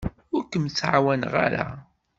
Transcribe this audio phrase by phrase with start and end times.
[0.35, 1.65] Ur kem-ttɛawaneɣ ara.